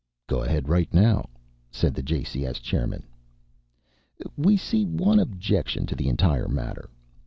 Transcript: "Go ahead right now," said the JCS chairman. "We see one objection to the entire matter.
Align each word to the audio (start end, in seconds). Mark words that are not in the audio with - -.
"Go 0.25 0.41
ahead 0.41 0.67
right 0.67 0.91
now," 0.91 1.29
said 1.69 1.93
the 1.93 2.01
JCS 2.01 2.59
chairman. 2.63 3.03
"We 4.35 4.57
see 4.57 4.83
one 4.83 5.19
objection 5.19 5.85
to 5.85 5.95
the 5.95 6.09
entire 6.09 6.47
matter. 6.47 6.89